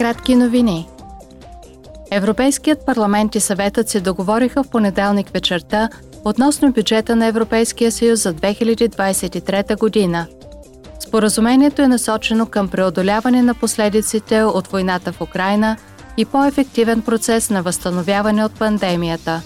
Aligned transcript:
Кратки 0.00 0.34
новини. 0.34 0.88
Европейският 2.10 2.86
парламент 2.86 3.34
и 3.34 3.40
съветът 3.40 3.88
се 3.88 4.00
договориха 4.00 4.62
в 4.62 4.68
понеделник 4.68 5.28
вечерта 5.28 5.88
относно 6.24 6.72
бюджета 6.72 7.16
на 7.16 7.26
Европейския 7.26 7.92
съюз 7.92 8.22
за 8.22 8.34
2023 8.34 9.78
година. 9.78 10.26
Споразумението 11.00 11.82
е 11.82 11.88
насочено 11.88 12.46
към 12.46 12.68
преодоляване 12.68 13.42
на 13.42 13.54
последиците 13.54 14.42
от 14.42 14.66
войната 14.66 15.12
в 15.12 15.20
Украина 15.20 15.76
и 16.16 16.24
по-ефективен 16.24 17.02
процес 17.02 17.50
на 17.50 17.62
възстановяване 17.62 18.44
от 18.44 18.58
пандемията. 18.58 19.42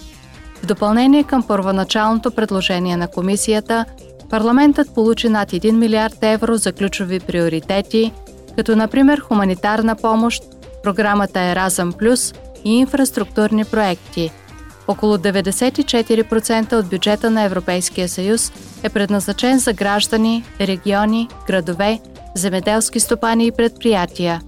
В 0.62 0.66
допълнение 0.66 1.24
към 1.24 1.42
първоначалното 1.42 2.30
предложение 2.30 2.96
на 2.96 3.08
комисията, 3.08 3.84
парламентът 4.30 4.94
получи 4.94 5.28
над 5.28 5.50
1 5.50 5.70
милиард 5.72 6.18
евро 6.22 6.56
за 6.56 6.72
ключови 6.72 7.20
приоритети, 7.20 8.12
като 8.56 8.76
например 8.76 9.20
хуманитарна 9.20 9.96
помощ, 9.96 10.42
програмата 10.82 11.40
Еразъм 11.40 11.92
Плюс 11.92 12.34
и 12.64 12.78
инфраструктурни 12.78 13.64
проекти. 13.64 14.30
Около 14.88 15.16
94% 15.16 16.72
от 16.72 16.86
бюджета 16.86 17.30
на 17.30 17.42
Европейския 17.42 18.08
съюз 18.08 18.52
е 18.82 18.88
предназначен 18.88 19.58
за 19.58 19.72
граждани, 19.72 20.44
региони, 20.60 21.28
градове, 21.46 22.00
земеделски 22.34 23.00
стопани 23.00 23.46
и 23.46 23.52
предприятия. 23.52 24.40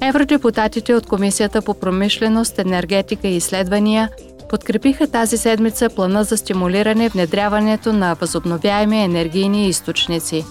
Евродепутатите 0.00 0.94
от 0.94 1.06
Комисията 1.06 1.62
по 1.62 1.74
промишленост, 1.74 2.58
енергетика 2.58 3.28
и 3.28 3.36
изследвания 3.36 4.08
подкрепиха 4.48 5.06
тази 5.06 5.36
седмица 5.36 5.88
плана 5.88 6.24
за 6.24 6.36
стимулиране 6.36 7.08
внедряването 7.08 7.92
на 7.92 8.14
възобновяеми 8.14 9.04
енергийни 9.04 9.68
източници. 9.68 10.44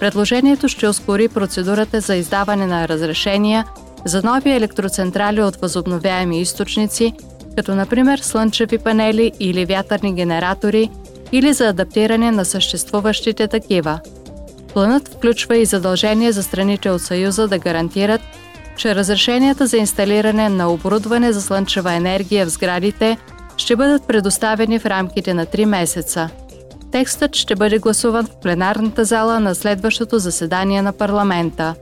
Предложението 0.00 0.68
ще 0.68 0.88
ускори 0.88 1.28
процедурата 1.28 2.00
за 2.00 2.14
издаване 2.14 2.66
на 2.66 2.88
разрешения 2.88 3.64
за 4.04 4.22
нови 4.22 4.50
електроцентрали 4.50 5.42
от 5.42 5.56
възобновяеми 5.56 6.40
източници, 6.40 7.12
като 7.56 7.74
например 7.74 8.18
слънчеви 8.18 8.78
панели 8.78 9.32
или 9.40 9.64
вятърни 9.64 10.14
генератори, 10.14 10.90
или 11.32 11.52
за 11.52 11.68
адаптиране 11.68 12.30
на 12.30 12.44
съществуващите 12.44 13.48
такива. 13.48 14.00
Планът 14.74 15.08
включва 15.08 15.56
и 15.56 15.64
задължение 15.64 16.32
за 16.32 16.42
страните 16.42 16.90
от 16.90 17.02
Съюза 17.02 17.48
да 17.48 17.58
гарантират, 17.58 18.20
че 18.76 18.94
разрешенията 18.94 19.66
за 19.66 19.76
инсталиране 19.76 20.48
на 20.48 20.72
оборудване 20.72 21.32
за 21.32 21.42
слънчева 21.42 21.92
енергия 21.92 22.46
в 22.46 22.50
сградите 22.50 23.16
ще 23.56 23.76
бъдат 23.76 24.06
предоставени 24.06 24.78
в 24.78 24.86
рамките 24.86 25.34
на 25.34 25.46
3 25.46 25.64
месеца. 25.64 26.30
Текстът 26.92 27.36
ще 27.36 27.54
бъде 27.54 27.78
гласуван 27.78 28.26
в 28.26 28.36
пленарната 28.42 29.04
зала 29.04 29.40
на 29.40 29.54
следващото 29.54 30.18
заседание 30.18 30.82
на 30.82 30.92
парламента. 30.92 31.74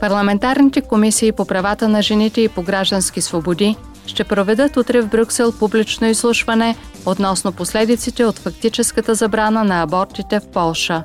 Парламентарните 0.00 0.80
комисии 0.80 1.32
по 1.32 1.44
правата 1.44 1.88
на 1.88 2.02
жените 2.02 2.40
и 2.40 2.48
по 2.48 2.62
граждански 2.62 3.20
свободи 3.20 3.76
ще 4.06 4.24
проведат 4.24 4.76
утре 4.76 5.00
в 5.00 5.08
Брюксел 5.08 5.52
публично 5.52 6.06
изслушване 6.06 6.76
относно 7.06 7.52
последиците 7.52 8.24
от 8.24 8.38
фактическата 8.38 9.14
забрана 9.14 9.64
на 9.64 9.82
абортите 9.82 10.40
в 10.40 10.46
Полша. 10.46 11.04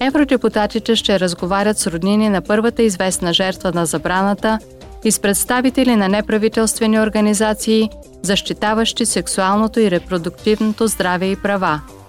Евродепутатите 0.00 0.96
ще 0.96 1.20
разговарят 1.20 1.78
с 1.78 1.86
роднини 1.86 2.28
на 2.28 2.42
първата 2.42 2.82
известна 2.82 3.32
жертва 3.32 3.72
на 3.74 3.86
забраната 3.86 4.58
и 5.04 5.12
с 5.12 5.20
представители 5.20 5.96
на 5.96 6.08
неправителствени 6.08 7.00
организации, 7.00 7.90
защитаващи 8.22 9.06
сексуалното 9.06 9.80
и 9.80 9.90
репродуктивното 9.90 10.86
здраве 10.86 11.26
и 11.26 11.36
права– 11.36 11.80